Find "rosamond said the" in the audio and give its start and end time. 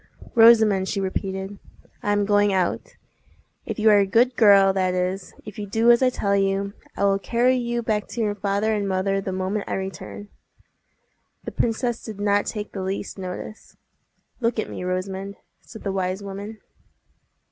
14.83-15.91